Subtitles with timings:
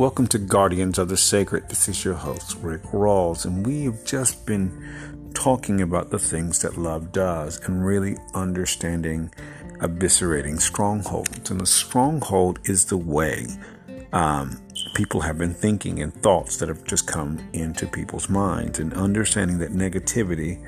[0.00, 1.68] Welcome to Guardians of the Sacred.
[1.68, 6.62] This is your host, Rick Rawls, and we have just been talking about the things
[6.62, 9.30] that love does and really understanding
[9.80, 11.50] eviscerating strongholds.
[11.50, 13.44] And a stronghold is the way
[14.14, 14.58] um,
[14.94, 19.58] people have been thinking and thoughts that have just come into people's minds, and understanding
[19.58, 20.66] that negativity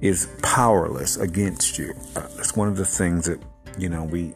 [0.00, 1.92] is powerless against you.
[2.16, 3.42] Uh, it's one of the things that
[3.78, 4.32] you know we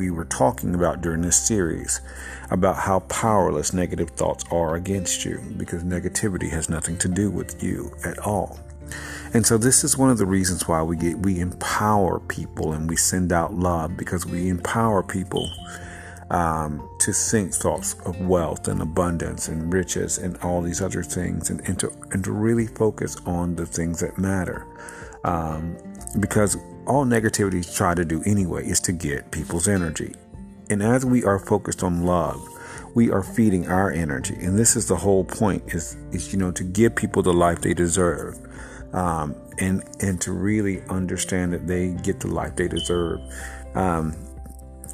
[0.00, 2.00] we were talking about during this series
[2.50, 7.62] about how powerless negative thoughts are against you because negativity has nothing to do with
[7.62, 8.58] you at all.
[9.34, 12.88] And so this is one of the reasons why we get we empower people and
[12.88, 15.46] we send out love because we empower people
[16.30, 21.50] um, to think thoughts of wealth and abundance and riches and all these other things
[21.50, 24.66] and, and to and to really focus on the things that matter.
[25.24, 25.76] Um,
[26.18, 26.56] because
[26.90, 30.14] all negativity try to do anyway is to get people's energy.
[30.68, 32.40] And as we are focused on love,
[32.94, 34.34] we are feeding our energy.
[34.34, 37.60] And this is the whole point is, is you know, to give people the life
[37.60, 38.38] they deserve.
[38.92, 43.20] Um, and, and to really understand that they get the life they deserve,
[43.74, 44.16] um,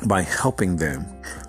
[0.06, 1.06] by helping them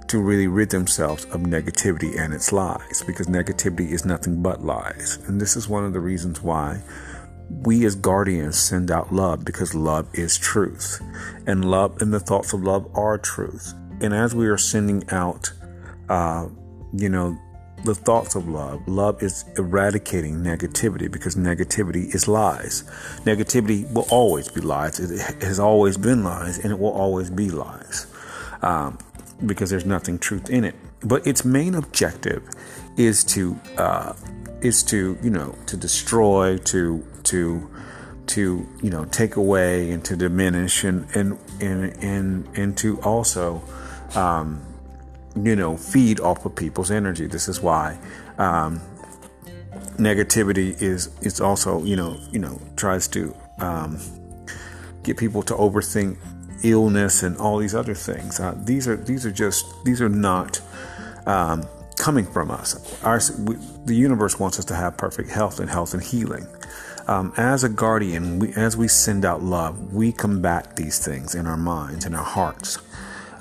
[0.07, 5.19] to really rid themselves of negativity and its lies because negativity is nothing but lies.
[5.27, 6.81] And this is one of the reasons why
[7.49, 11.01] we as guardians send out love because love is truth.
[11.45, 13.73] And love and the thoughts of love are truth.
[14.01, 15.51] And as we are sending out,
[16.09, 16.47] uh,
[16.93, 17.37] you know,
[17.83, 22.83] the thoughts of love, love is eradicating negativity because negativity is lies.
[23.23, 24.99] Negativity will always be lies.
[24.99, 28.07] It has always been lies and it will always be lies
[28.61, 28.97] um,
[29.45, 30.75] because there's nothing truth in it.
[31.01, 32.47] But its main objective
[32.97, 34.13] is to uh,
[34.61, 37.69] is to you know to destroy to to
[38.27, 43.61] to you know take away and to diminish and and and and, and to also
[44.15, 44.61] um,
[45.35, 47.27] you know feed off of people's energy.
[47.27, 47.97] This is why
[48.37, 48.81] um,
[49.97, 53.99] negativity is is also you know you know tries to um,
[55.03, 56.17] get people to overthink
[56.63, 58.39] illness and all these other things.
[58.39, 60.59] Uh, these are these are just these are not
[61.25, 61.65] um,
[61.97, 63.01] coming from us.
[63.03, 66.45] Our we, the universe wants us to have perfect health and health and healing
[67.07, 71.47] um, as a guardian, we, as we send out love, we combat these things in
[71.47, 72.79] our minds and our hearts.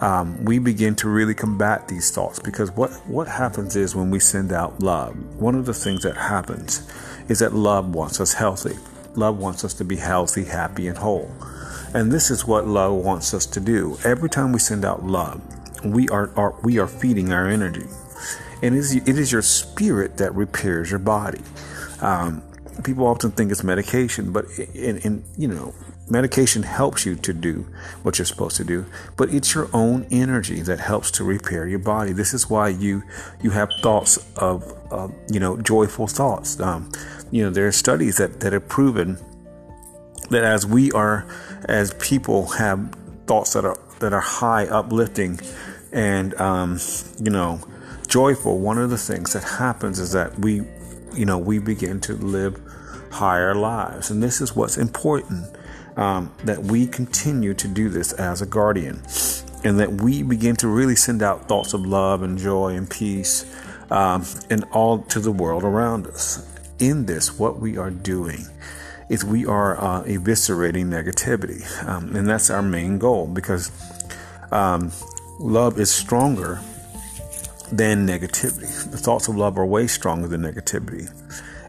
[0.01, 4.21] Um, we begin to really combat these thoughts because what, what happens is when we
[4.21, 6.89] send out love, one of the things that happens
[7.29, 8.77] is that love wants us healthy.
[9.15, 11.31] Love wants us to be healthy, happy, and whole.
[11.95, 13.97] And this is what love wants us to do.
[14.05, 15.41] Every time we send out love,
[15.85, 17.87] we are, are we are feeding our energy.
[18.63, 21.41] And it is, it is your spirit that repairs your body.
[22.01, 22.43] Um,
[22.85, 25.75] people often think it's medication, but in, in, you know,
[26.09, 27.67] medication helps you to do
[28.03, 31.79] what you're supposed to do, but it's your own energy that helps to repair your
[31.79, 32.13] body.
[32.13, 33.03] This is why you
[33.43, 34.73] you have thoughts of,
[35.31, 36.61] you know joyful thoughts.
[36.61, 36.91] Um,
[37.31, 39.19] you know, there are studies that that have proven
[40.31, 41.27] that as we are
[41.67, 42.95] as people have
[43.27, 45.41] thoughts that are that are high, uplifting,
[45.93, 46.79] and um,
[47.19, 47.61] you know
[48.07, 48.59] joyful.
[48.59, 50.63] One of the things that happens is that we
[51.17, 52.61] you know, we begin to live
[53.11, 54.11] higher lives.
[54.11, 55.47] And this is what's important
[55.97, 59.03] um, that we continue to do this as a guardian
[59.65, 63.45] and that we begin to really send out thoughts of love and joy and peace
[63.91, 66.47] um, and all to the world around us.
[66.79, 68.47] In this, what we are doing
[69.09, 71.65] is we are uh, eviscerating negativity.
[71.89, 73.71] Um, and that's our main goal because
[74.53, 74.93] um,
[75.39, 76.61] love is stronger
[77.73, 78.91] than negativity.
[78.91, 81.11] The thoughts of love are way stronger than negativity.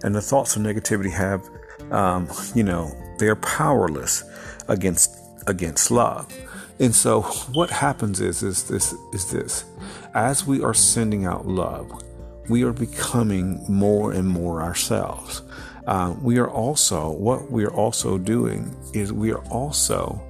[0.03, 1.47] And the thoughts of negativity have,
[1.91, 4.23] um, you know, they're powerless
[4.67, 6.31] against against love.
[6.79, 7.21] And so
[7.53, 9.65] what happens is is this is this.
[10.13, 12.03] As we are sending out love,
[12.49, 15.41] we are becoming more and more ourselves.
[15.87, 20.21] Uh, we are also what we are also doing is we are also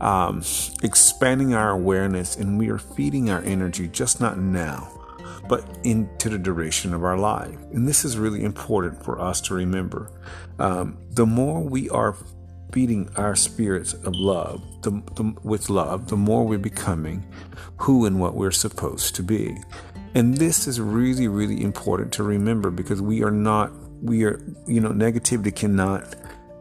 [0.00, 0.42] um,
[0.82, 4.97] expanding our awareness and we are feeding our energy just not now
[5.48, 7.56] but into the duration of our life.
[7.72, 10.10] And this is really important for us to remember.
[10.58, 12.16] Um, the more we are
[12.72, 17.26] feeding our spirits of love, the, the, with love, the more we're becoming
[17.78, 19.56] who and what we're supposed to be.
[20.14, 23.72] And this is really, really important to remember because we are not,
[24.02, 26.14] we are, you know, negativity cannot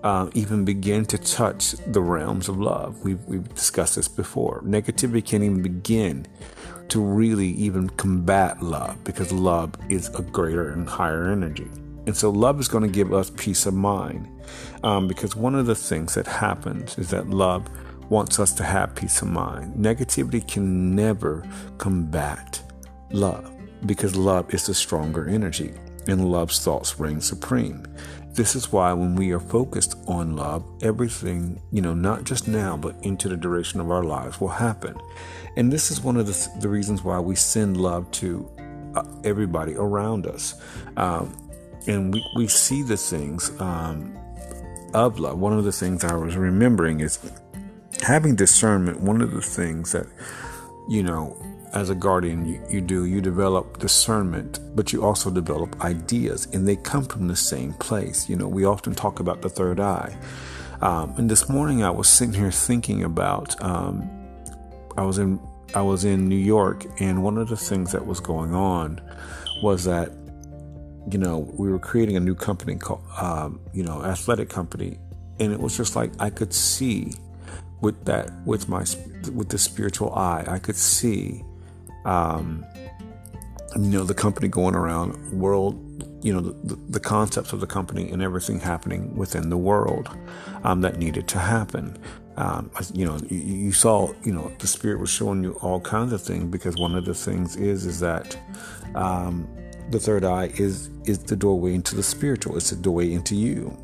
[0.04, 3.04] uh, even begin to touch the realms of love.
[3.04, 4.62] We've, we've discussed this before.
[4.62, 6.28] Negativity can't even begin
[6.90, 11.68] to really even combat love because love is a greater and higher energy.
[12.06, 14.30] And so love is going to give us peace of mind
[14.84, 17.68] um, because one of the things that happens is that love
[18.10, 19.76] wants us to have peace of mind.
[19.76, 21.46] Negativity can never
[21.78, 22.62] combat
[23.12, 23.54] love.
[23.86, 25.72] because love is the stronger energy
[26.08, 27.86] and love's thoughts reign supreme.
[28.38, 32.78] This is why when we are focused on love, everything, you know, not just now,
[32.78, 34.96] but into the duration of our lives will happen.
[35.56, 38.48] And this is one of the, the reasons why we send love to
[38.94, 40.54] uh, everybody around us.
[40.98, 41.36] Um,
[41.88, 44.16] and we, we see the things um,
[44.94, 45.40] of love.
[45.40, 47.18] One of the things I was remembering is
[48.04, 49.00] having discernment.
[49.00, 50.06] One of the things that,
[50.88, 51.36] you know,
[51.78, 56.68] as a guardian you, you, do you develop discernment but you also develop ideas and
[56.68, 58.28] they come from the same place.
[58.28, 60.18] You know we often talk about the third eye.
[60.82, 64.10] Um, and this morning i was sitting here thinking about um,
[64.96, 65.40] i was in
[65.74, 69.02] i was in new york and one of the things that was going on
[69.64, 70.12] was that
[71.12, 75.00] you know we were creating a new company called um, you know athletic company
[75.40, 77.12] and it was just like i could see
[77.82, 78.86] with that with my
[79.34, 81.44] with the spiritual eye i could see
[82.08, 82.66] um,
[83.76, 85.76] you know, the company going around world,
[86.24, 90.10] you know, the, the, concepts of the company and everything happening within the world
[90.64, 91.98] um, that needed to happen.
[92.38, 96.14] Um, you know, you, you, saw, you know, the spirit was showing you all kinds
[96.14, 98.38] of things because one of the things is, is that
[98.96, 99.48] um,
[99.92, 102.58] the third eye is is the doorway into the spiritual.
[102.58, 103.76] It's the doorway into you,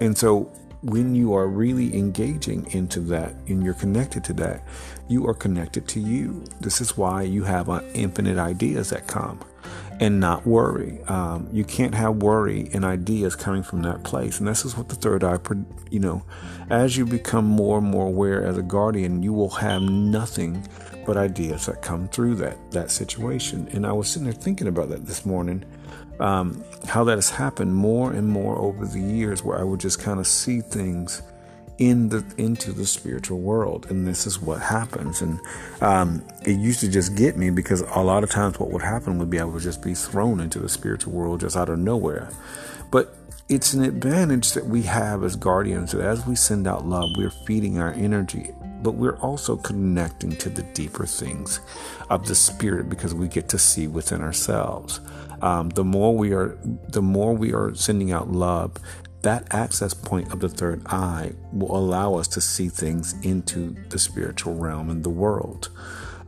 [0.00, 0.52] and so
[0.82, 4.62] when you are really engaging into that and you're connected to that,
[5.08, 6.44] you are connected to you.
[6.60, 9.40] This is why you have uh, infinite ideas that come
[9.98, 11.00] and not worry.
[11.08, 14.38] Um, you can't have worry and ideas coming from that place.
[14.38, 15.38] And this is what the third eye,
[15.90, 16.24] you know,
[16.68, 20.66] as you become more and more aware as a guardian, you will have nothing
[21.06, 23.68] but ideas that come through that that situation.
[23.72, 25.64] And I was sitting there thinking about that this morning
[26.20, 30.00] um, how that has happened more and more over the years where I would just
[30.00, 31.22] kind of see things
[31.78, 35.22] in the into the spiritual world and this is what happens.
[35.22, 35.40] And
[35.80, 39.18] um, it used to just get me because a lot of times what would happen
[39.18, 42.30] would be I would just be thrown into the spiritual world just out of nowhere.
[42.90, 43.14] But
[43.48, 47.30] it's an advantage that we have as guardians that as we send out love we're
[47.30, 48.50] feeding our energy
[48.82, 51.60] but we're also connecting to the deeper things
[52.10, 55.00] of the spirit because we get to see within ourselves.
[55.42, 56.56] Um, the more we are
[56.88, 58.76] the more we are sending out love
[59.26, 63.98] that access point of the third eye will allow us to see things into the
[63.98, 65.68] spiritual realm and the world.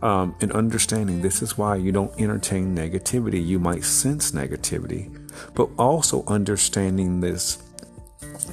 [0.02, 3.44] Um, and understanding this is why you don't entertain negativity.
[3.44, 5.14] You might sense negativity
[5.54, 7.62] but also understanding this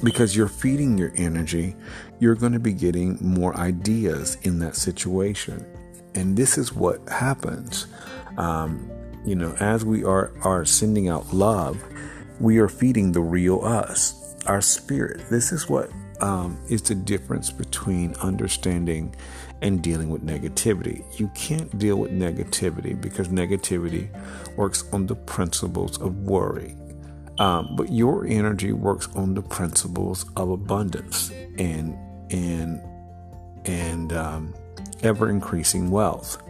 [0.02, 1.74] because you're feeding your energy
[2.18, 5.64] you're going to be getting more ideas in that situation.
[6.14, 7.86] And this is what happens.
[8.38, 8.90] Um,
[9.24, 11.82] you know, as we are, are sending out love,
[12.40, 15.28] we are feeding the real us, our spirit.
[15.30, 15.90] This is what
[16.20, 19.14] um, is the difference between understanding
[19.62, 21.04] and dealing with negativity.
[21.18, 24.08] You can't deal with negativity because negativity
[24.56, 26.76] works on the principles of worry.
[27.38, 31.96] Um, but your energy works on the principles of abundance and
[32.30, 32.80] and
[33.66, 34.54] and um,
[35.02, 36.42] ever increasing wealth.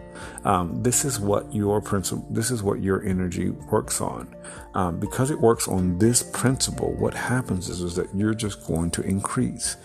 [0.44, 4.34] Um, this is what your principle, this is what your energy works on.
[4.74, 8.90] Um, because it works on this principle, what happens is, is that you're just going
[8.92, 9.76] to increase.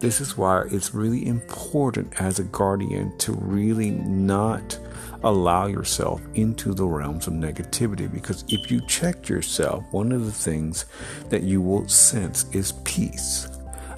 [0.00, 4.78] This is why it's really important as a guardian to really not
[5.22, 10.32] allow yourself into the realms of negativity because if you check yourself, one of the
[10.32, 10.86] things
[11.28, 13.48] that you will sense is peace.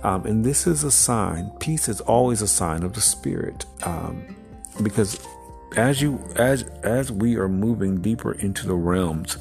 [0.03, 3.65] Um, and this is a sign, peace is always a sign of the spirit.
[3.85, 4.37] Um,
[4.83, 5.25] because
[5.77, 9.39] as you as as we are moving deeper into the realms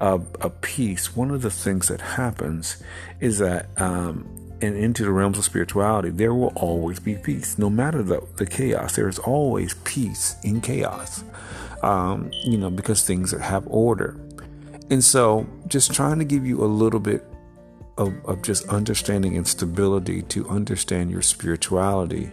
[0.00, 2.82] of, of peace, one of the things that happens
[3.20, 4.26] is that um,
[4.60, 7.58] and into the realms of spirituality, there will always be peace.
[7.58, 11.22] No matter the, the chaos, there is always peace in chaos.
[11.82, 14.20] Um, you know, because things have order.
[14.90, 17.24] And so just trying to give you a little bit
[17.98, 22.30] of, of just understanding and stability to understand your spirituality,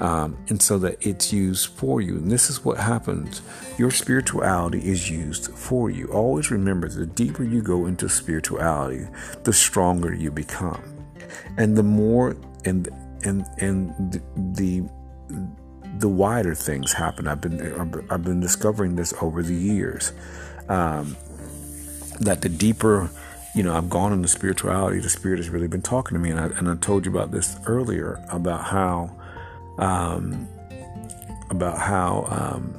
[0.00, 2.16] um, and so that it's used for you.
[2.16, 3.42] And this is what happens
[3.76, 6.06] your spirituality is used for you.
[6.06, 9.06] Always remember the deeper you go into spirituality,
[9.44, 10.82] the stronger you become.
[11.56, 12.88] And the more and
[13.24, 14.22] and and the,
[14.54, 14.88] the
[15.98, 17.26] the wider things happen.
[17.26, 17.60] I've been
[18.10, 20.12] I've been discovering this over the years.
[20.68, 21.16] Um,
[22.20, 23.10] that the deeper
[23.54, 25.00] you know, I've gone into spirituality.
[25.00, 27.30] The Spirit has really been talking to me, and I, and I told you about
[27.30, 29.10] this earlier about how,
[29.78, 30.48] um,
[31.50, 32.78] about how, um,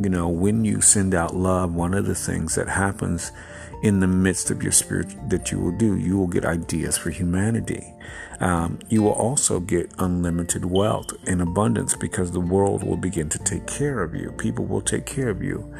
[0.00, 3.32] you know, when you send out love, one of the things that happens
[3.82, 5.96] in the midst of your spirit that you will do.
[5.96, 7.94] You will get ideas for humanity.
[8.40, 13.38] Um, you will also get unlimited wealth and abundance because the world will begin to
[13.38, 14.32] take care of you.
[14.32, 15.72] People will take care of you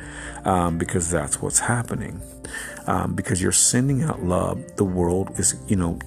[0.44, 2.20] um, because that's what's happening.
[2.86, 5.98] Um, because you're sending out love, the world is, you know,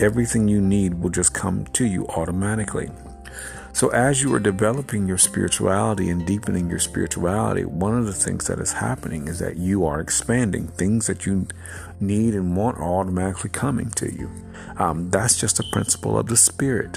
[0.00, 2.90] everything you need will just come to you automatically.
[3.76, 8.46] So, as you are developing your spirituality and deepening your spirituality, one of the things
[8.46, 10.68] that is happening is that you are expanding.
[10.68, 11.46] Things that you
[12.00, 14.30] need and want are automatically coming to you.
[14.78, 16.96] Um, that's just a principle of the spirit.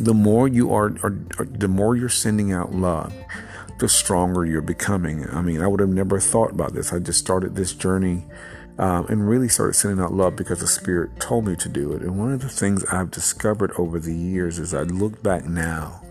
[0.00, 3.12] The more you are, are, the more you're sending out love,
[3.78, 5.28] the stronger you're becoming.
[5.28, 6.94] I mean, I would have never thought about this.
[6.94, 8.24] I just started this journey
[8.78, 12.02] um, and really started sending out love because the Spirit told me to do it.
[12.02, 16.02] And one of the things I've discovered over the years is I look back now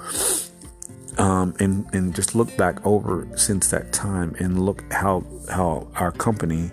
[1.17, 6.11] um, and and just look back over since that time and look how how our
[6.11, 6.71] company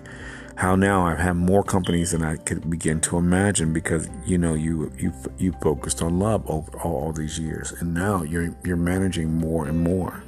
[0.56, 4.54] how now I have more companies than I could begin to imagine because you know
[4.54, 8.76] you you you focused on love over all, all these years and now you're you're
[8.76, 10.22] managing more and more.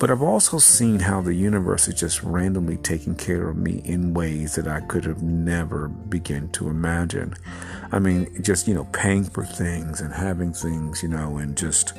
[0.00, 4.14] But I've also seen how the universe is just randomly taking care of me in
[4.14, 7.34] ways that I could have never begun to imagine.
[7.92, 11.92] I mean, just you know, paying for things and having things, you know, and just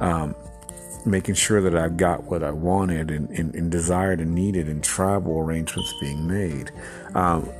[0.00, 0.36] um,
[1.04, 4.82] making sure that I've got what I wanted and, and, and desired and needed, and
[4.82, 6.70] travel arrangements being made.
[7.16, 7.50] Um,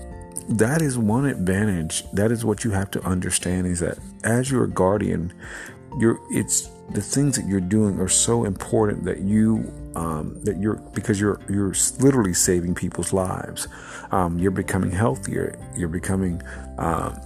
[0.48, 2.08] that is one advantage.
[2.12, 5.32] That is what you have to understand is that as your guardian,
[5.98, 10.76] you're it's the things that you're doing are so important that you um, that you're
[10.94, 13.68] because you're you're literally saving people's lives.
[14.10, 15.58] Um, you're becoming healthier.
[15.76, 16.42] You're becoming
[16.78, 17.18] uh,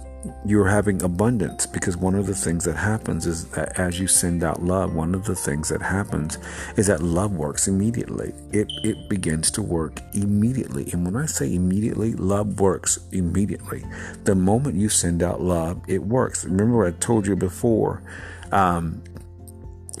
[0.45, 4.43] you're having abundance because one of the things that happens is that as you send
[4.43, 6.37] out love, one of the things that happens
[6.75, 8.33] is that love works immediately.
[8.51, 10.89] It it begins to work immediately.
[10.91, 13.85] And when I say immediately, love works immediately.
[14.23, 16.45] The moment you send out love, it works.
[16.45, 18.01] Remember I told you before
[18.51, 19.03] um,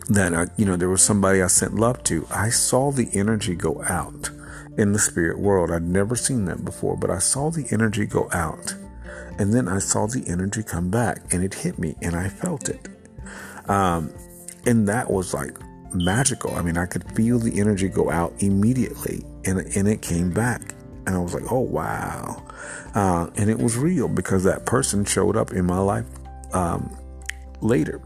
[0.09, 2.25] that I, you know there was somebody I sent love to.
[2.29, 4.29] I saw the energy go out
[4.77, 5.71] in the spirit world.
[5.71, 8.75] I'd never seen that before, but I saw the energy go out
[9.39, 12.69] and then I saw the energy come back and it hit me and I felt
[12.69, 12.87] it.
[13.67, 14.13] Um,
[14.65, 15.55] and that was like
[15.93, 16.55] magical.
[16.55, 20.73] I mean, I could feel the energy go out immediately and, and it came back.
[21.05, 22.43] And I was like, oh, wow.
[22.93, 26.05] Uh, and it was real because that person showed up in my life
[26.53, 26.97] um,
[27.61, 28.01] later.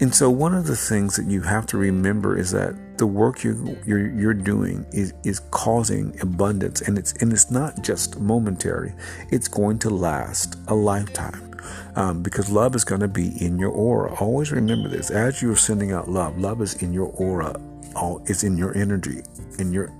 [0.00, 3.42] And so one of the things that you have to remember is that the work
[3.42, 8.92] you, you're, you're doing is, is causing abundance and it's, and it's not just momentary.
[9.30, 11.50] It's going to last a lifetime.
[11.96, 14.14] Um, because love is going to be in your aura.
[14.20, 15.10] Always remember this.
[15.10, 17.58] As you're sending out love, love is in your aura.
[17.96, 19.22] All it's in your energy,
[19.58, 19.90] in your,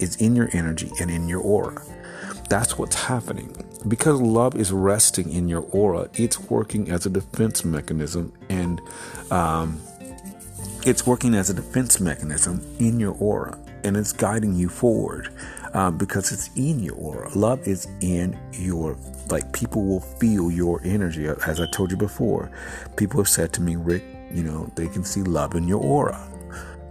[0.00, 1.80] it's in your energy and in your aura.
[2.48, 3.54] That's what's happening.
[3.86, 8.80] Because love is resting in your aura, it's working as a defense mechanism and
[9.30, 9.80] um,
[10.86, 15.32] it's working as a defense mechanism in your aura and it's guiding you forward
[15.74, 17.28] um, because it's in your aura.
[17.36, 18.96] Love is in your,
[19.30, 21.26] like, people will feel your energy.
[21.26, 22.50] As I told you before,
[22.96, 26.28] people have said to me, Rick, you know, they can see love in your aura.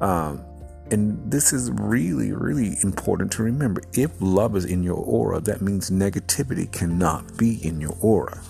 [0.01, 0.43] Um,
[0.91, 3.81] and this is really, really important to remember.
[3.93, 8.41] If love is in your aura, that means negativity cannot be in your aura.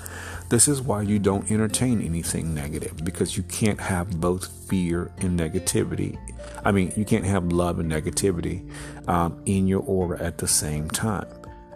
[0.49, 5.39] This is why you don't entertain anything negative because you can't have both fear and
[5.39, 6.17] negativity.
[6.65, 8.69] I mean, you can't have love and negativity
[9.07, 11.27] um, in your aura at the same time.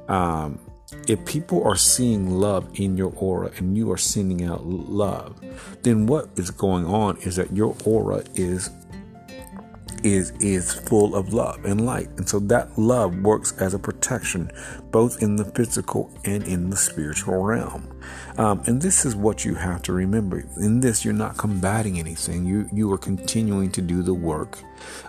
[0.10, 0.60] Um,
[1.08, 5.40] if people are seeing love in your aura and you are sending out love,
[5.84, 8.70] then what is going on is that your aura is
[10.06, 12.10] is is full of love and light.
[12.18, 14.52] And so that love works as a protection
[14.92, 18.00] both in the physical and in the spiritual realm.
[18.38, 20.46] Um, and this is what you have to remember.
[20.58, 22.46] In this, you're not combating anything.
[22.46, 24.60] You you are continuing to do the work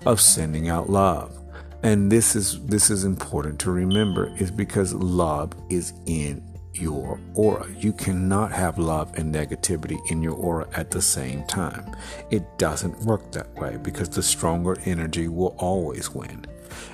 [0.06, 1.38] of sending out love.
[1.82, 6.42] And this is this is important to remember is because love is in
[6.80, 7.66] your aura.
[7.78, 11.94] You cannot have love and negativity in your aura at the same time.
[12.30, 16.46] It doesn't work that way because the stronger energy will always win.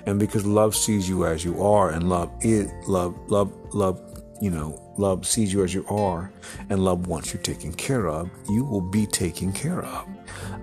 [0.06, 4.00] And because love sees you as you are and love is love love love
[4.40, 6.32] you know love sees you as you are
[6.68, 10.08] and love wants you taken care of you will be taken care of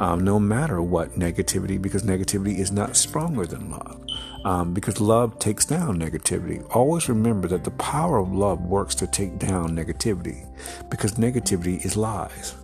[0.01, 4.05] um, no matter what negativity because negativity is not stronger than love
[4.45, 6.65] um, because love takes down negativity.
[6.75, 10.47] Always remember that the power of love works to take down negativity
[10.89, 12.55] because negativity is lies.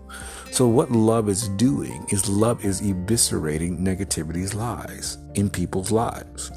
[0.51, 6.51] So, what love is doing is love is eviscerating negativity's lies in people's lives.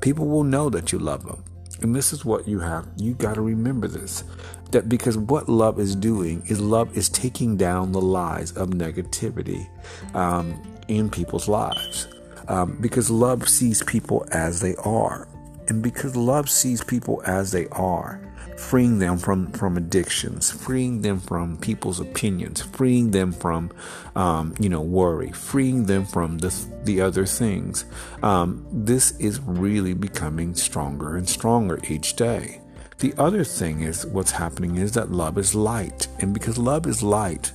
[0.00, 1.42] People will know that you love them.
[1.80, 2.86] And this is what you have.
[2.96, 4.22] You got to remember this
[4.70, 9.68] that because what love is doing is love is taking down the lies of negativity
[10.14, 12.08] um, in people's lives.
[12.52, 15.26] Um, because love sees people as they are.
[15.68, 18.20] And because love sees people as they are,
[18.58, 23.72] freeing them from, from addictions, freeing them from people's opinions, freeing them from,
[24.14, 26.54] um, you know, worry, freeing them from the,
[26.84, 27.86] the other things.
[28.22, 32.60] Um, this is really becoming stronger and stronger each day.
[32.98, 36.06] The other thing is what's happening is that love is light.
[36.20, 37.52] And because love is light,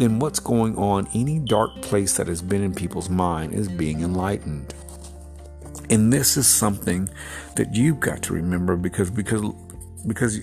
[0.00, 4.00] then what's going on, any dark place that has been in people's mind is being
[4.00, 4.74] enlightened.
[5.90, 7.08] And this is something
[7.56, 9.44] that you've got to remember because because
[10.06, 10.38] because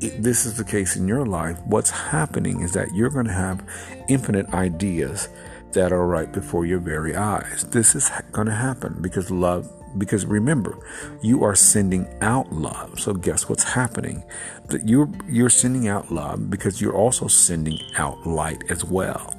[0.00, 3.32] it, this is the case in your life, what's happening is that you're going to
[3.32, 3.66] have
[4.08, 5.28] infinite ideas
[5.72, 7.64] that are right before your very eyes.
[7.70, 10.78] This is going to happen because love because remember,
[11.22, 12.98] you are sending out love.
[13.00, 14.24] So guess what's happening?
[14.66, 19.34] That you're you're sending out love because you're also sending out light as well.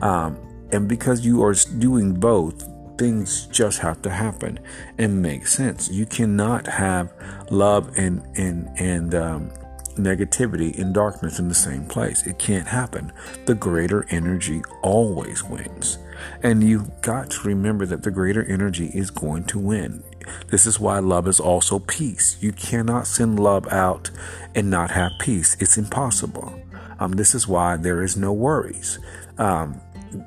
[0.00, 0.38] Um,
[0.72, 2.68] and because you are doing both,
[2.98, 4.58] things just have to happen
[4.98, 5.90] and make sense.
[5.90, 7.12] You cannot have
[7.50, 9.50] love and and and um,
[9.96, 12.26] negativity and darkness in the same place.
[12.26, 13.12] It can't happen.
[13.46, 15.98] The greater energy always wins.
[16.42, 20.02] And you've got to remember that the greater energy is going to win.
[20.48, 22.36] This is why love is also peace.
[22.40, 24.10] You cannot send love out
[24.54, 25.56] and not have peace.
[25.60, 26.60] It's impossible.
[27.00, 28.98] Um, this is why there is no worries.
[29.38, 29.80] Um,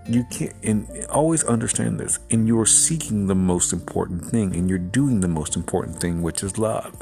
[0.08, 4.80] you can't and always understand this and you're seeking the most important thing and you're
[4.80, 6.96] doing the most important thing which is love.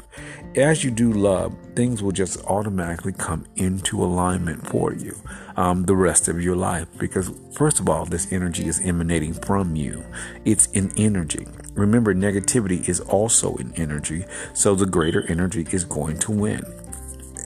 [0.56, 5.16] As you do love things will just automatically come into alignment for you
[5.56, 9.76] um, the rest of your life because first of all this energy is emanating from
[9.76, 10.04] you.
[10.44, 11.46] It's an energy.
[11.74, 16.62] Remember negativity is also an energy so the greater energy is going to win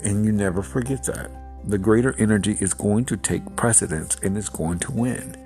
[0.04, 4.48] and you never forget that the greater energy is going to take precedence and it's
[4.48, 5.36] going to win.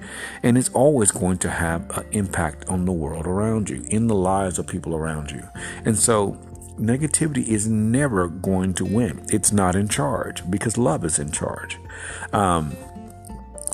[0.42, 4.14] And it's always going to have an impact on the world around you, in the
[4.14, 5.49] lives of people around you.
[5.85, 6.38] And so
[6.78, 9.25] negativity is never going to win.
[9.31, 11.79] It's not in charge because love is in charge.
[12.33, 12.77] Um,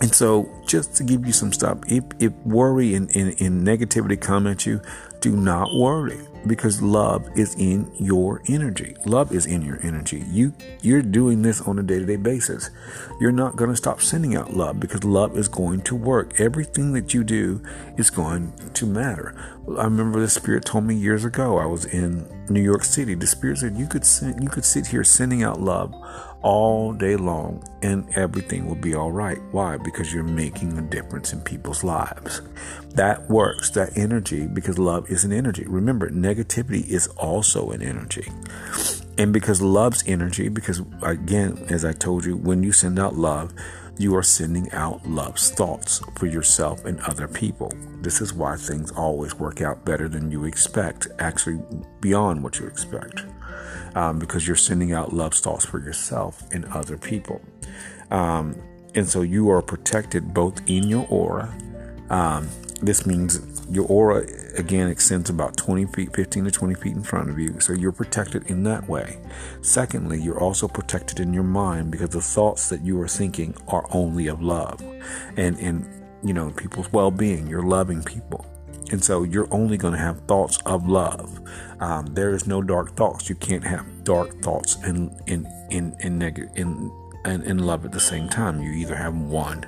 [0.00, 4.20] and so, just to give you some stuff, if, if worry and, and, and negativity
[4.20, 4.80] come at you,
[5.20, 8.96] do not worry because love is in your energy.
[9.04, 10.24] Love is in your energy.
[10.30, 12.70] You you're doing this on a day-to-day basis.
[13.20, 16.40] You're not going to stop sending out love because love is going to work.
[16.40, 17.62] Everything that you do
[17.96, 19.34] is going to matter.
[19.76, 21.58] I remember the spirit told me years ago.
[21.58, 23.14] I was in New York City.
[23.14, 25.94] The spirit said you could send, you could sit here sending out love
[26.42, 29.38] all day long and everything will be all right.
[29.50, 29.76] Why?
[29.76, 32.42] Because you're making a difference in people's lives.
[32.90, 35.64] That works, that energy, because love is an energy.
[35.66, 38.30] Remember, negativity is also an energy.
[39.16, 43.52] And because love's energy, because again, as I told you, when you send out love,
[43.98, 47.72] you are sending out love's thoughts for yourself and other people.
[48.00, 51.60] This is why things always work out better than you expect, actually,
[52.00, 53.24] beyond what you expect
[53.94, 57.40] um, because you're sending out love thoughts for yourself and other people.
[58.10, 58.56] Um,
[58.94, 61.54] and so you are protected both in your aura.
[62.10, 62.48] Um,
[62.80, 67.28] this means your aura again extends about 20 feet, 15 to 20 feet in front
[67.28, 67.60] of you.
[67.60, 69.18] So you're protected in that way.
[69.62, 73.86] Secondly, you're also protected in your mind because the thoughts that you are thinking are
[73.90, 74.82] only of love
[75.36, 75.86] and, and
[76.22, 77.46] you know, people's well being.
[77.46, 78.46] You're loving people.
[78.90, 81.40] And so you're only going to have thoughts of love.
[81.80, 83.28] Um, there is no dark thoughts.
[83.28, 86.92] You can't have dark thoughts and in in in in
[87.24, 88.62] and in love at the same time.
[88.62, 89.66] You either have one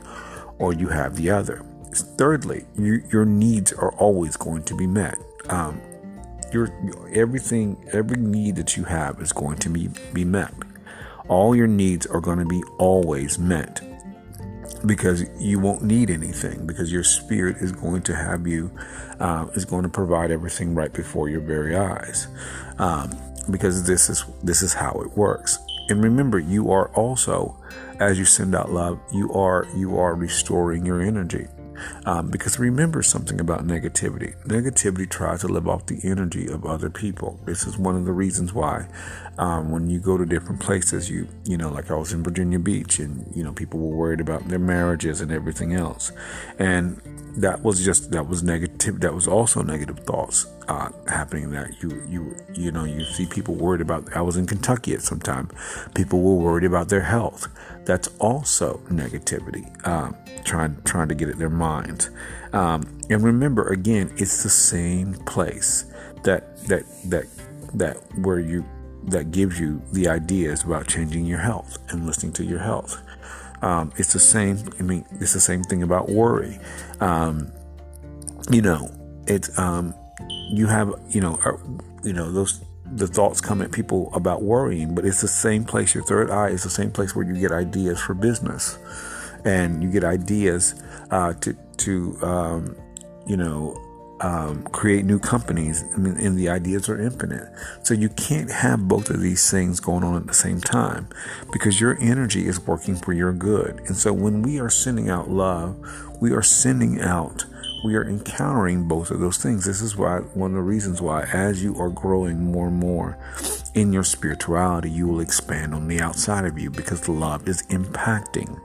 [0.59, 1.65] or you have the other.
[1.93, 5.19] Thirdly, you, your needs are always going to be met.
[5.49, 5.81] Um,
[6.53, 6.71] your
[7.13, 10.55] everything, every need that you have is going to be be met.
[11.29, 13.83] All your needs are going to be always met
[14.87, 18.71] because you won't need anything because your spirit is going to have you
[19.19, 22.29] uh, is going to provide everything right before your very eyes.
[22.79, 23.11] Um,
[23.51, 25.59] because this is this is how it works.
[25.89, 27.57] And remember you are also
[27.99, 31.47] as you send out love you are you are restoring your energy
[32.05, 34.37] um, because remember something about negativity.
[34.45, 37.39] Negativity tries to live off the energy of other people.
[37.45, 38.89] This is one of the reasons why
[39.39, 42.59] um, when you go to different places, you you know, like I was in Virginia
[42.59, 46.13] Beach, and you know, people were worried about their marriages and everything else,
[46.59, 47.01] and
[47.37, 49.01] that was just that was negative.
[49.01, 53.55] That was also negative thoughts uh, happening that You you you know, you see people
[53.57, 54.17] worried about.
[54.17, 55.49] I was in Kentucky at some time.
[55.95, 57.49] People were worried about their health.
[57.85, 59.65] That's also negativity.
[59.87, 62.11] Um, trying trying to get at their minds.
[62.53, 65.87] Um, and remember, again, it's the same place
[66.23, 67.27] that that that
[67.75, 68.65] that where you
[69.09, 72.97] that gives you the ideas about changing your health and listening to your health.
[73.61, 74.59] Um, it's the same.
[74.79, 76.61] I mean, it's the same thing about worry.
[77.01, 77.51] Um,
[78.51, 78.89] you know,
[79.27, 79.95] it's um,
[80.51, 81.39] you have you know,
[82.03, 82.61] you know those
[82.93, 85.95] the thoughts come at people about worrying, but it's the same place.
[85.95, 88.79] Your third eye is the same place where you get ideas for business,
[89.45, 92.77] and you get ideas uh, to to um,
[93.27, 93.81] you know
[94.21, 95.85] um, create new companies.
[95.95, 97.49] I mean, and the ideas are infinite.
[97.83, 101.09] So you can't have both of these things going on at the same time
[101.53, 103.81] because your energy is working for your good.
[103.87, 105.77] And so when we are sending out love,
[106.21, 107.47] we are sending out,
[107.83, 109.65] we are encountering both of those things.
[109.65, 113.19] This is why one of the reasons why, as you are growing more and more
[113.75, 118.59] in your spirituality, you will expand on the outside of you because love is impacting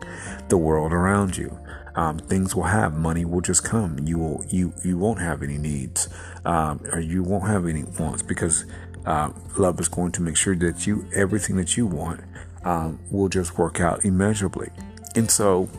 [0.49, 1.57] the world around you.
[1.95, 3.99] Um, things will have money will just come.
[3.99, 6.09] You will you you won't have any needs
[6.43, 8.65] um, or you won't have any wants because
[9.05, 12.19] uh, love is going to make sure that you everything that you want
[12.65, 14.71] um, will just work out immeasurably.
[15.15, 15.69] And so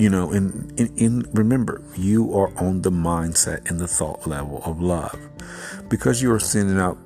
[0.00, 4.80] you know and in, remember you are on the mindset and the thought level of
[4.80, 5.18] love
[5.88, 6.96] because you are sending out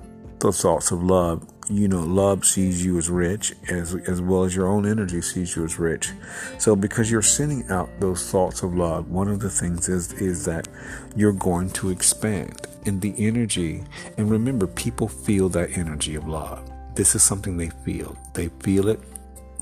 [0.41, 4.55] the thoughts of love you know, love sees you as rich as as well as
[4.55, 6.11] your own energy sees you as rich.
[6.59, 10.45] So because you're sending out those thoughts of love, one of the things is is
[10.45, 10.69] that
[11.17, 13.83] you're going to expand in the energy.
[14.19, 16.71] And remember, people feel that energy of love.
[16.95, 18.17] This is something they feel.
[18.35, 19.01] They feel it.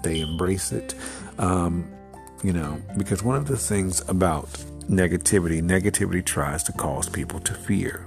[0.03, 0.95] They embrace it.
[1.39, 1.89] Um,
[2.43, 4.49] you know, because one of the things about
[4.89, 8.05] negativity, negativity tries to cause people to fear.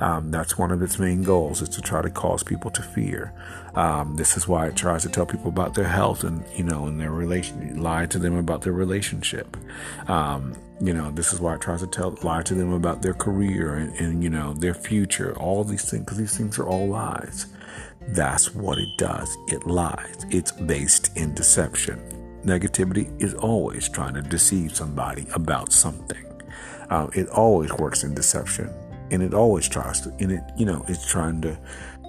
[0.00, 3.34] Um, that's one of its main goals is to try to cause people to fear.
[3.74, 6.86] Um, this is why it tries to tell people about their health and you know
[6.86, 9.58] and their relation, lie to them about their relationship.
[10.08, 13.12] Um, you know, this is why it tries to tell lie to them about their
[13.12, 15.36] career and, and you know their future.
[15.36, 17.46] All these things because these things are all lies.
[18.08, 19.36] That's what it does.
[19.48, 20.24] It lies.
[20.30, 22.00] It's based in deception.
[22.44, 26.24] Negativity is always trying to deceive somebody about something.
[26.88, 28.72] Uh, it always works in deception
[29.10, 31.58] and it always tries to and it you know it's trying to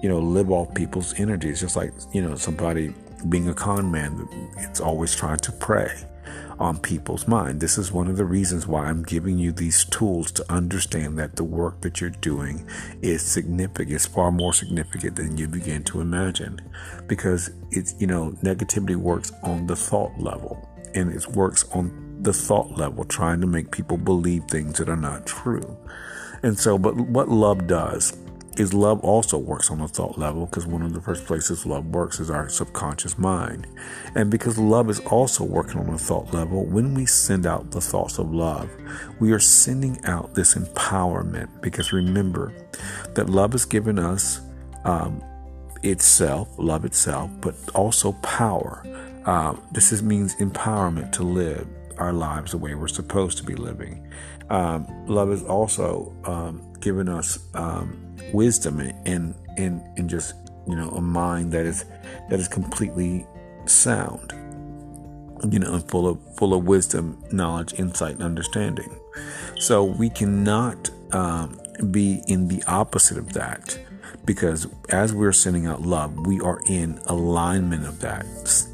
[0.02, 2.94] you know live off people's energy it's just like you know somebody
[3.28, 5.90] being a con man it's always trying to prey
[6.62, 7.60] on people's mind.
[7.60, 11.34] This is one of the reasons why i'm giving you these tools to understand that
[11.34, 12.66] the work that you're doing
[13.02, 13.90] is significant.
[13.90, 16.60] It's far more significant than you begin to imagine
[17.08, 22.32] because it's you know negativity works on the thought level and it works on the
[22.32, 25.76] thought level trying to make people believe things that are not true.
[26.44, 28.16] And so, but what love does
[28.58, 31.86] is love also works on a thought level because one of the first places love
[31.86, 33.66] works is our subconscious mind.
[34.14, 37.80] And because love is also working on a thought level, when we send out the
[37.80, 38.70] thoughts of love,
[39.20, 42.52] we are sending out this empowerment because remember
[43.14, 44.40] that love has given us
[44.84, 45.22] um,
[45.82, 48.84] itself, love itself, but also power.
[49.24, 51.66] Uh, this is, means empowerment to live
[51.98, 54.06] our lives the way we're supposed to be living.
[54.50, 58.01] Um, love has also um, given us um,
[58.32, 60.34] wisdom and and and just
[60.66, 61.84] you know a mind that is
[62.30, 63.26] that is completely
[63.66, 64.32] sound,
[65.50, 68.98] you know, full of full of wisdom, knowledge, insight, and understanding.
[69.58, 73.78] So we cannot um, be in the opposite of that
[74.24, 78.24] because as we're sending out love, we are in alignment of that.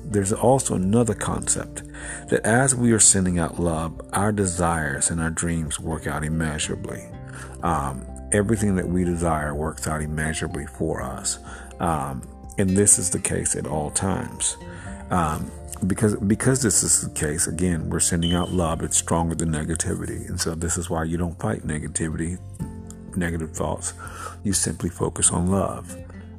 [0.04, 1.82] There's also another concept
[2.28, 7.04] that as we are sending out love, our desires and our dreams work out immeasurably.
[7.62, 11.38] Um, everything that we desire works out immeasurably for us.
[11.80, 12.26] Um,
[12.58, 14.56] and this is the case at all times.
[15.10, 15.50] Um,
[15.86, 18.82] because because this is the case, again, we're sending out love.
[18.82, 22.38] It's stronger than negativity, and so this is why you don't fight negativity
[23.16, 23.94] negative thoughts.
[24.44, 25.96] You simply focus on love.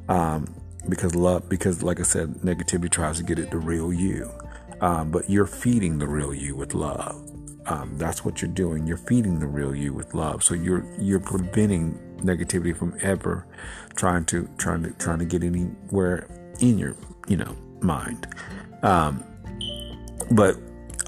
[0.08, 0.54] Um,
[0.88, 4.30] because love, because like I said, negativity tries to get at the real you.
[4.80, 7.20] Um, but you're feeding the real you with love.
[7.66, 8.86] Um, that's what you're doing.
[8.86, 10.42] You're feeding the real you with love.
[10.42, 13.46] So you're you're preventing negativity from ever
[13.96, 16.26] trying to trying to trying to get anywhere
[16.60, 16.96] in your
[17.28, 18.26] you know mind.
[18.82, 19.24] Um,
[20.30, 20.56] but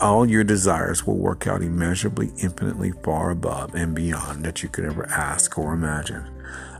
[0.00, 4.84] all your desires will work out immeasurably, infinitely far above and beyond that you could
[4.84, 6.24] ever ask or imagine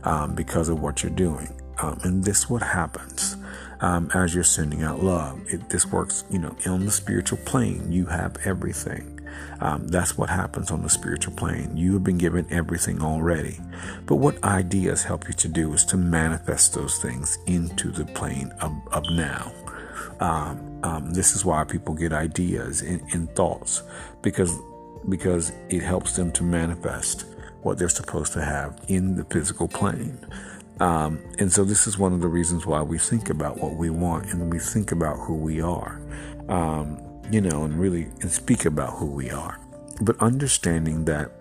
[0.03, 1.49] um, because of what you're doing.
[1.81, 3.37] Um, and this what happens
[3.79, 5.41] um, as you're sending out love.
[5.47, 7.91] It, this works, you know, on the spiritual plane.
[7.91, 9.12] You have everything.
[9.63, 11.77] Um, that's what happens on the spiritual plane.
[11.77, 13.61] You have been given everything already.
[14.05, 18.51] But what ideas help you to do is to manifest those things into the plane
[18.59, 19.53] of, of now.
[20.19, 23.83] Um, um, this is why people get ideas and, and thoughts
[24.21, 24.53] because
[25.07, 27.25] because it helps them to manifest
[27.61, 30.17] what they're supposed to have in the physical plane.
[30.81, 33.89] Um, and so this is one of the reasons why we think about what we
[33.89, 36.01] want and we think about who we are,
[36.49, 36.99] um,
[37.31, 39.59] you know, and really and speak about who we are.
[40.01, 41.31] But understanding that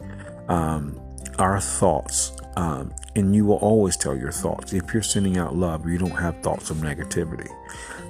[0.49, 1.01] um,
[1.38, 4.73] our thoughts, um, and you will always tell your thoughts.
[4.73, 7.49] If you're sending out love, you don't have thoughts of negativity.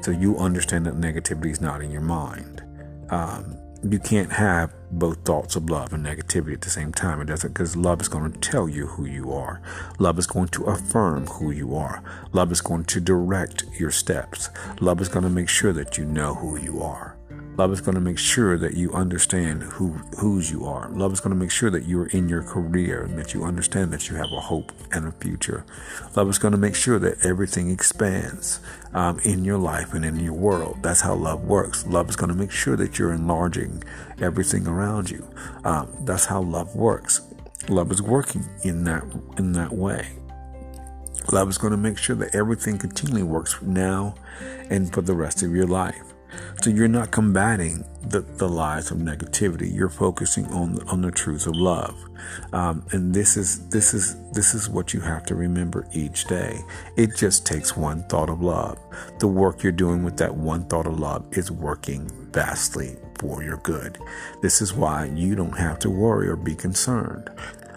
[0.05, 2.63] So you understand that negativity is not in your mind.
[3.11, 7.21] Um, you can't have both thoughts of love and negativity at the same time.
[7.21, 9.61] It doesn't because love is going to tell you who you are.
[9.99, 12.03] Love is going to affirm who you are.
[12.33, 14.51] Love is going to direct your steps.
[14.81, 17.17] Love is going to make sure that you know who you are.
[17.59, 20.89] Love is going to make sure that you understand who whose you are.
[20.89, 23.45] Love is going to make sure that you are in your career and that you
[23.45, 25.67] understand that you have a hope and a future.
[26.17, 28.61] Love is going to make sure that everything expands
[28.95, 30.79] um, in your life and in your world.
[30.83, 31.87] That's how love works.
[31.87, 33.85] Love is going to make sure that you're enlarging
[34.19, 35.29] everything around you.
[35.65, 37.21] Um, that's how love works.
[37.69, 39.05] Love is working in that
[39.37, 40.09] in that way.
[41.31, 44.15] Love is going to make sure that everything continually works now
[44.71, 46.12] and for the rest of your life.
[46.63, 49.75] So you're not combating the, the lies of negativity.
[49.75, 51.97] You're focusing on on the truth of love,
[52.53, 56.61] um, and this is this is this is what you have to remember each day.
[56.97, 58.79] It just takes one thought of love.
[59.19, 63.59] The work you're doing with that one thought of love is working vastly for your
[63.59, 63.99] good.
[64.41, 67.31] This is why you don't have to worry or be concerned.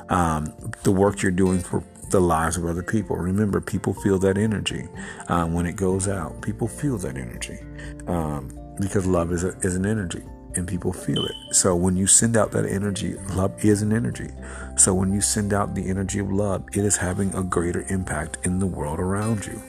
[0.10, 1.84] Um, the work you're doing for
[2.16, 3.18] the lives of other people.
[3.18, 4.88] Remember, people feel that energy
[5.28, 6.42] um, when it goes out.
[6.42, 7.60] People feel that energy
[8.08, 10.24] um, because love is, a, is an energy
[10.56, 11.36] and people feel it.
[11.52, 14.30] So when you send out that energy, love is an energy.
[14.78, 18.38] So when you send out the energy of love, it is having a greater impact
[18.44, 19.62] in the world around you,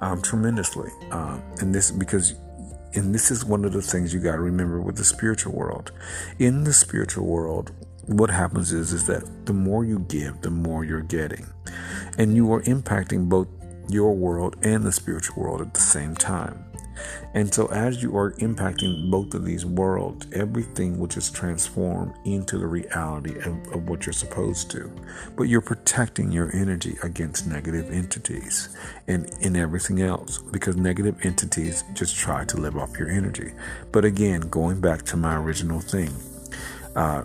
[0.00, 0.90] um, tremendously.
[1.12, 2.34] Um, and this because,
[2.94, 5.92] and this is one of the things you got to remember with the spiritual world.
[6.40, 7.70] In the spiritual world,
[8.06, 11.46] what happens is is that the more you give, the more you're getting,
[12.18, 13.48] and you are impacting both
[13.88, 16.64] your world and the spiritual world at the same time.
[17.34, 22.58] And so, as you are impacting both of these worlds, everything will just transform into
[22.58, 24.92] the reality of, of, what you're supposed to.
[25.36, 28.76] But you're protecting your energy against negative entities
[29.08, 33.52] and in everything else because negative entities just try to live off your energy.
[33.90, 36.10] But again, going back to my original thing,
[36.94, 37.22] uh,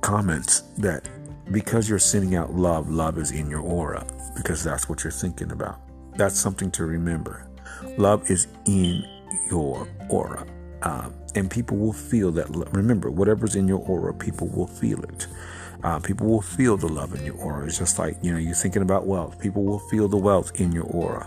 [0.00, 1.08] comments that
[1.50, 5.52] because you're sending out love, love is in your aura because that's what you're thinking
[5.52, 5.80] about.
[6.16, 7.48] That's something to remember.
[7.96, 9.04] Love is in
[9.50, 10.46] your aura.
[10.82, 12.48] Uh, and people will feel that.
[12.72, 15.26] Remember, whatever's in your aura, people will feel it.
[15.82, 17.66] Uh, people will feel the love in your aura.
[17.66, 19.38] It's just like, you know, you're thinking about wealth.
[19.38, 21.26] People will feel the wealth in your aura.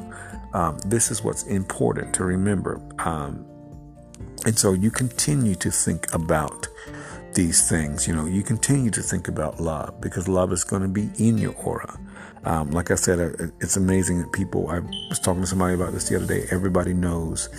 [0.53, 2.79] Um, this is what's important to remember.
[2.99, 3.45] Um,
[4.45, 6.67] and so you continue to think about
[7.33, 8.07] these things.
[8.07, 11.37] You know, you continue to think about love because love is going to be in
[11.37, 11.99] your aura.
[12.45, 13.19] Um, like I said,
[13.61, 14.69] it's amazing that people.
[14.69, 16.45] I was talking to somebody about this the other day.
[16.51, 17.49] Everybody knows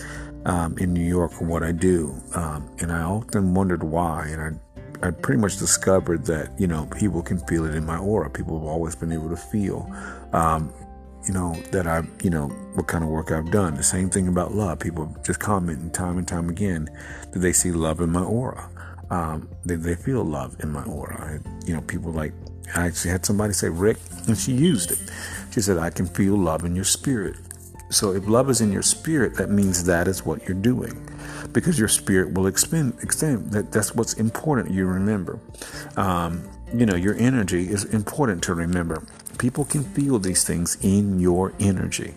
[0.45, 4.27] um, in New York what I do, um, and I often wondered why.
[4.29, 4.61] And
[5.03, 8.29] I, I pretty much discovered that you know people can feel it in my aura.
[8.29, 9.91] People have always been able to feel.
[10.33, 10.73] Um,
[11.27, 13.77] you know that I, you know, what kind of work I've done.
[13.77, 14.81] The same thing about love.
[14.81, 16.91] People just commenting time and time again
[17.33, 18.69] that they see love in my aura
[19.11, 21.41] um, they, they feel love in my aura.
[21.45, 22.33] I, you know, people like,
[22.75, 24.99] I actually had somebody say, Rick, and she used it.
[25.53, 27.37] She said, I can feel love in your spirit.
[27.91, 31.01] So if love is in your spirit, that means that is what you're doing
[31.53, 33.51] because your spirit will expand, extend.
[33.53, 35.39] That, that's what's important you remember.
[35.97, 39.07] Um, you know, your energy is important to remember.
[39.39, 42.15] People can feel these things in your energy.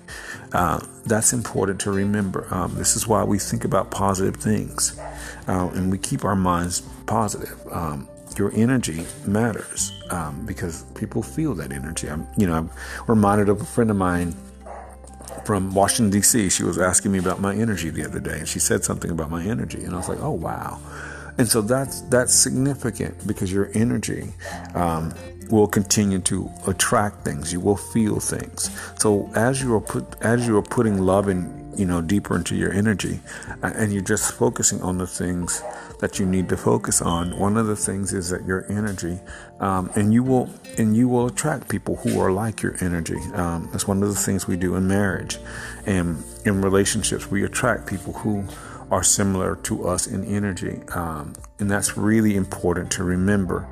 [0.53, 2.47] Uh, that's important to remember.
[2.51, 4.99] Um, this is why we think about positive things
[5.47, 7.57] uh, and we keep our minds positive.
[7.71, 12.09] Um, your energy matters um, because people feel that energy.
[12.09, 12.69] I'm, you know, I'm
[13.07, 14.35] reminded of a friend of mine
[15.45, 16.49] from Washington D.C.
[16.49, 19.31] She was asking me about my energy the other day, and she said something about
[19.31, 20.79] my energy, and I was like, "Oh wow!"
[21.37, 24.33] And so that's that's significant because your energy
[24.75, 25.13] um,
[25.49, 27.53] will continue to attract things.
[27.53, 28.69] You will feel things.
[28.99, 32.55] So as you are put as you are putting love in you know deeper into
[32.55, 33.19] your energy
[33.61, 35.61] and you're just focusing on the things
[35.99, 39.19] that you need to focus on one of the things is that your energy
[39.59, 43.69] um, and you will and you will attract people who are like your energy um,
[43.71, 45.37] that's one of the things we do in marriage
[45.85, 48.43] and in relationships we attract people who
[48.89, 53.67] are similar to us in energy um, and that's really important to remember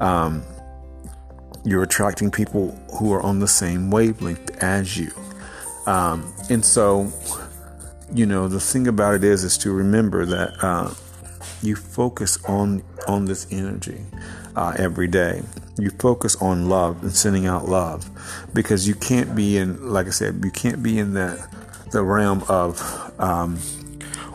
[0.00, 0.42] um,
[1.68, 5.10] you're attracting people who are on the same wavelength as you
[5.86, 7.12] um, and so
[8.10, 10.94] you know, the thing about it is, is to remember that uh,
[11.62, 14.00] you focus on on this energy.
[14.58, 15.42] uh, every day.
[15.78, 18.10] You focus on love and sending out love
[18.52, 21.38] because you can't be in, like I said, you can't be in that
[21.92, 22.82] the realm of
[23.20, 23.58] um,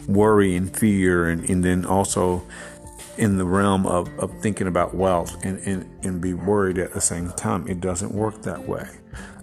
[0.08, 2.44] worry and fear, and, and then also
[3.18, 7.02] in the realm of, of thinking about wealth and, and, and be worried at the
[7.02, 7.68] same time.
[7.68, 8.88] It doesn't work that way.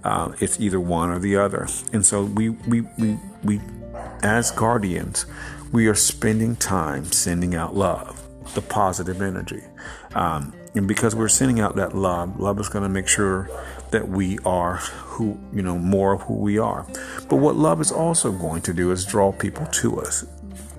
[0.02, 1.68] Uh, it's either one or the other.
[1.92, 3.61] And so we, we, we, we,
[4.22, 5.26] as guardians,
[5.72, 9.62] we are spending time sending out love, the positive energy.
[10.14, 13.50] Um, and because we're sending out that love, love is going to make sure
[13.90, 16.87] that we are who, you know, more of who we are.
[17.28, 20.24] But what love is also going to do is draw people to us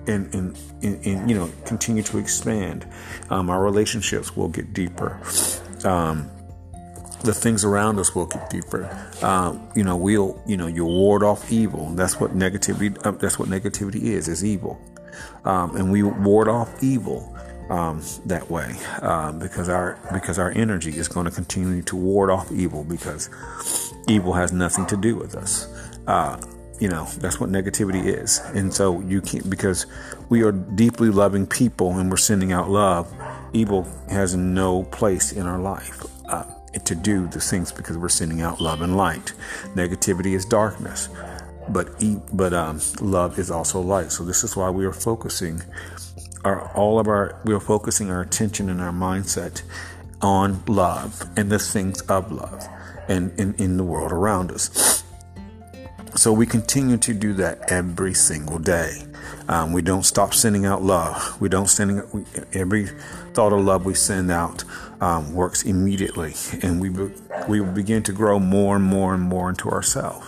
[0.07, 2.85] and, and, and, and you know, continue to expand.
[3.29, 5.19] Um, our relationships will get deeper.
[5.83, 6.29] Um,
[7.23, 8.85] the things around us will get deeper.
[9.21, 11.89] Uh, you know, we'll, you know, you'll ward off evil.
[11.91, 12.97] That's what negativity.
[13.05, 14.27] Uh, that's what negativity is.
[14.27, 14.79] Is evil,
[15.45, 17.35] um, and we ward off evil
[17.69, 22.29] um, that way um, because our because our energy is going to continue to ward
[22.29, 23.29] off evil because
[24.07, 25.67] evil has nothing to do with us.
[26.07, 26.39] Uh,
[26.81, 29.85] you know that's what negativity is, and so you can't because
[30.29, 33.13] we are deeply loving people and we're sending out love.
[33.53, 36.03] Evil has no place in our life.
[36.25, 36.45] Uh,
[36.85, 39.33] to do the things because we're sending out love and light.
[39.75, 41.09] Negativity is darkness,
[41.69, 41.89] but
[42.33, 44.11] but um, love is also light.
[44.11, 45.61] So this is why we are focusing
[46.43, 49.61] our all of our we are focusing our attention and our mindset
[50.21, 52.67] on love and the things of love
[53.07, 55.00] and in, in the world around us.
[56.15, 59.03] So we continue to do that every single day.
[59.47, 61.39] Um, we don't stop sending out love.
[61.39, 62.87] We don't sending every
[63.33, 64.63] thought of love we send out
[64.99, 67.11] um, works immediately, and we be,
[67.47, 70.25] we begin to grow more and more and more into ourselves.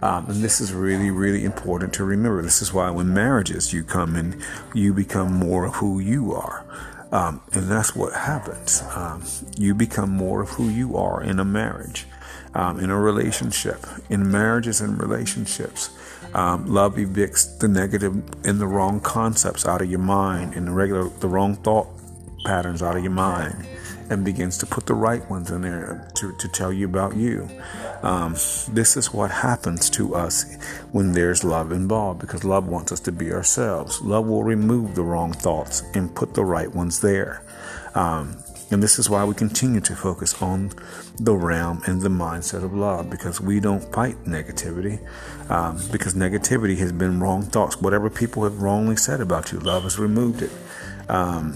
[0.00, 2.40] Um, and this is really, really important to remember.
[2.42, 4.40] This is why when marriages you come in,
[4.74, 6.64] you become more of who you are.
[7.10, 8.82] Um, and that's what happens.
[8.94, 9.24] Um,
[9.56, 12.06] you become more of who you are in a marriage,
[12.54, 15.90] um, in a relationship, in marriages and relationships.
[16.34, 20.72] Um, love evicts the negative and the wrong concepts out of your mind and the
[20.72, 21.86] regular, the wrong thought
[22.44, 23.66] patterns out of your mind
[24.10, 27.48] and begins to put the right ones in there to, to tell you about you.
[28.02, 28.32] Um,
[28.70, 30.56] this is what happens to us
[30.92, 34.00] when there's love involved because love wants us to be ourselves.
[34.00, 37.42] Love will remove the wrong thoughts and put the right ones there.
[37.94, 38.36] Um,
[38.70, 40.72] and this is why we continue to focus on
[41.16, 45.00] the realm and the mindset of love because we don't fight negativity.
[45.50, 47.80] Um, because negativity has been wrong thoughts.
[47.80, 50.50] Whatever people have wrongly said about you, love has removed it
[51.08, 51.54] um,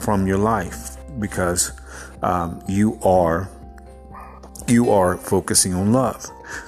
[0.00, 1.72] from your life because
[2.24, 3.50] um, you are
[4.66, 6.26] you are focusing on love.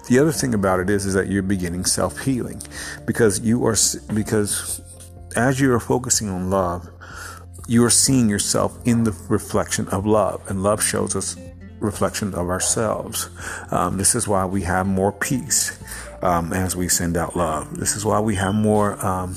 [0.09, 2.63] The other thing about it is is that you're beginning self healing
[3.07, 3.77] because you are
[4.13, 4.83] because
[5.35, 6.89] as you are focusing on love,
[7.67, 11.37] you are seeing yourself in the reflection of love, and love shows us
[11.81, 13.31] reflection of ourselves.
[13.71, 15.79] Um, this is why we have more peace
[16.23, 17.79] um, as we send out love.
[17.79, 19.37] This is why we have more um,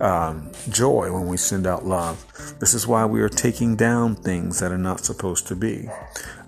[0.00, 2.24] um, joy when we send out love.
[2.58, 5.88] This is why we are taking down things that are not supposed to be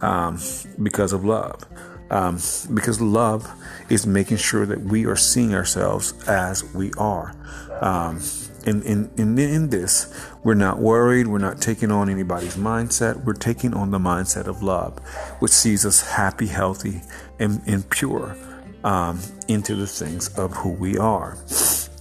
[0.01, 0.39] um,
[0.83, 1.65] because of love.
[2.11, 2.39] Um,
[2.75, 3.51] because love
[3.89, 7.35] is making sure that we are seeing ourselves as we are.
[7.81, 8.21] Um,
[8.67, 10.13] in, in, in, in this,
[10.45, 11.27] we're not worried.
[11.27, 13.25] We're not taking on anybody's mindset.
[13.25, 14.99] We're taking on the mindset of love,
[15.41, 17.01] which sees us happy, healthy,
[17.39, 18.37] and, and pure
[18.85, 21.39] um, into the things of who we are.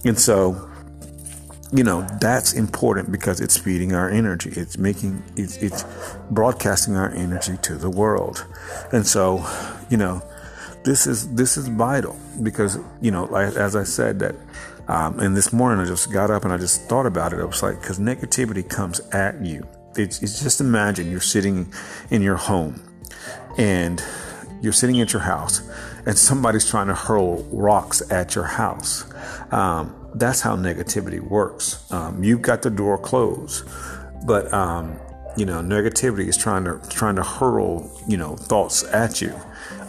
[0.04, 0.70] And so,
[1.72, 4.50] you know that's important because it's feeding our energy.
[4.54, 5.84] It's making it's, it's
[6.30, 8.46] broadcasting our energy to the world.
[8.92, 9.46] And so
[9.88, 10.22] you know
[10.84, 14.34] this is this is vital because you know like, as i said that
[14.88, 17.38] um, and this morning i just got up and i just thought about it.
[17.38, 19.66] I was like because negativity comes at you.
[19.94, 21.72] It's, it's just imagine you're sitting
[22.10, 22.82] in your home
[23.58, 24.02] and
[24.60, 25.60] you're sitting at your house
[26.06, 29.04] and somebody's trying to hurl rocks at your house.
[29.52, 31.90] Um, that's how negativity works.
[31.90, 33.64] Um, you've got the door closed,
[34.26, 34.98] but um,
[35.36, 39.34] you know negativity is trying to trying to hurl you know thoughts at you.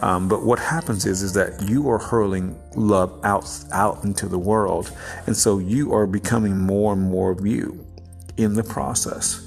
[0.01, 4.39] Um, but what happens is is that you are hurling love out out into the
[4.39, 4.91] world,
[5.27, 7.85] and so you are becoming more and more of you
[8.37, 9.39] in the process.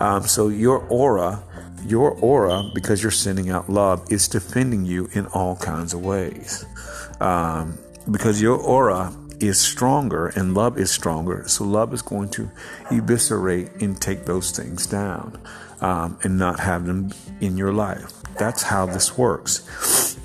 [0.00, 1.42] Um, so your aura,
[1.86, 6.64] your aura, because you're sending out love, is defending you in all kinds of ways.
[7.20, 7.78] Um,
[8.10, 11.44] because your aura is stronger and love is stronger.
[11.48, 12.50] So love is going to
[12.90, 15.40] eviscerate and take those things down
[15.80, 18.12] um, and not have them in your life.
[18.38, 20.16] That's how this works.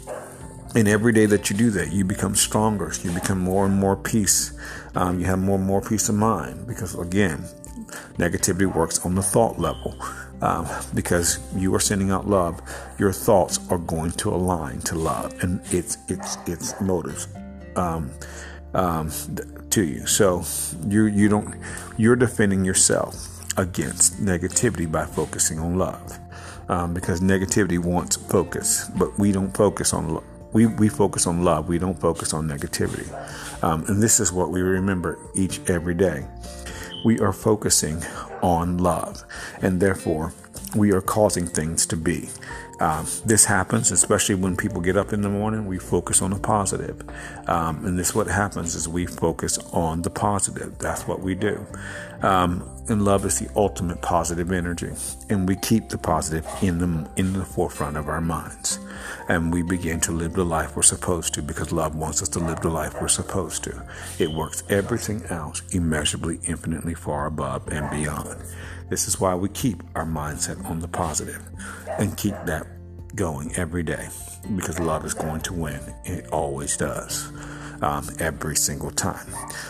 [0.75, 2.91] And every day that you do that, you become stronger.
[3.01, 4.53] You become more and more peace.
[4.95, 7.43] Um, you have more and more peace of mind because, again,
[8.17, 9.95] negativity works on the thought level.
[10.41, 12.61] Um, because you are sending out love,
[12.97, 17.27] your thoughts are going to align to love and its its its motives
[17.75, 18.11] um,
[18.73, 19.11] um,
[19.69, 20.05] to you.
[20.05, 20.43] So
[20.87, 21.55] you you don't
[21.97, 26.17] you're defending yourself against negativity by focusing on love,
[26.69, 30.23] um, because negativity wants focus, but we don't focus on love.
[30.51, 31.67] We, we focus on love.
[31.69, 33.07] We don't focus on negativity.
[33.63, 36.25] Um, and this is what we remember each every day.
[37.05, 38.03] We are focusing
[38.41, 39.23] on love,
[39.61, 40.33] and therefore
[40.75, 42.29] we are causing things to be.
[42.79, 45.65] Um, this happens, especially when people get up in the morning.
[45.65, 47.01] We focus on the positive,
[47.47, 50.77] um, and this what happens is we focus on the positive.
[50.77, 51.65] That's what we do.
[52.21, 54.91] Um, and love is the ultimate positive energy,
[55.29, 58.79] and we keep the positive in the in the forefront of our minds,
[59.27, 62.39] and we begin to live the life we're supposed to because love wants us to
[62.39, 63.83] live the life we're supposed to.
[64.19, 68.37] It works everything else immeasurably, infinitely far above and beyond.
[68.89, 71.41] This is why we keep our mindset on the positive
[71.99, 72.65] and keep that
[73.15, 74.07] going every day
[74.55, 75.79] because love is going to win.
[76.05, 77.31] It always does.
[77.81, 79.25] Um, every single time.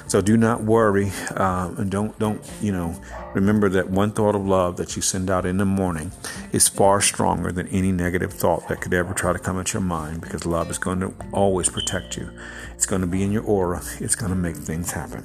[0.08, 3.00] So do not worry, uh, and don't don't you know.
[3.36, 6.12] Remember that one thought of love that you send out in the morning
[6.52, 9.84] is far stronger than any negative thought that could ever try to come at your
[9.84, 12.32] mind because love is going to always protect you.
[12.74, 13.84] It's going to be in your aura.
[14.00, 15.24] It's going to make things happen.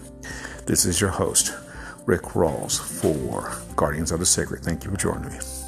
[0.66, 1.54] This is your host,
[2.06, 4.62] Rick Rawls for Guardians of the Sacred.
[4.62, 5.63] Thank you for joining me.